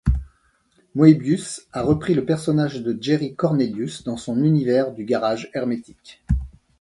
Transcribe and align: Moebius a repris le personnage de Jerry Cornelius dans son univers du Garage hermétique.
Moebius 0.95 1.67
a 1.73 1.83
repris 1.83 2.15
le 2.15 2.25
personnage 2.25 2.81
de 2.81 2.97
Jerry 2.99 3.35
Cornelius 3.35 4.03
dans 4.03 4.17
son 4.17 4.43
univers 4.43 4.93
du 4.93 5.05
Garage 5.05 5.51
hermétique. 5.53 6.23